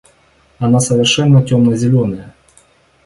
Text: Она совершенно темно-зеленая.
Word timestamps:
Она 0.57 0.79
совершенно 0.79 1.43
темно-зеленая. 1.45 2.33